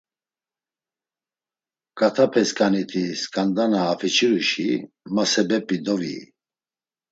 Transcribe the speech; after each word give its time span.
K̆atapesǩaniti 1.97 3.03
sǩanda 3.21 3.65
na 3.71 3.79
afiçiruşi, 3.91 4.69
ma 5.13 5.23
sebep̌i 5.31 5.77
doviyi. 5.85 6.23